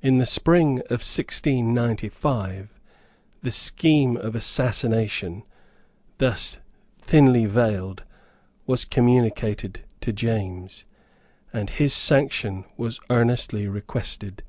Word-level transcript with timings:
In 0.00 0.18
the 0.18 0.26
spring 0.26 0.78
of 0.90 1.02
1695, 1.04 2.68
the 3.42 3.50
scheme 3.50 4.16
of 4.16 4.36
assassination, 4.36 5.42
thus 6.18 6.58
thinly 7.00 7.46
veiled, 7.46 8.04
was 8.68 8.84
communicated 8.84 9.80
to 10.02 10.12
James, 10.12 10.84
and 11.52 11.68
his 11.68 11.92
sanction 11.92 12.64
was 12.76 13.00
earnestly 13.10 13.66
requested. 13.66 14.44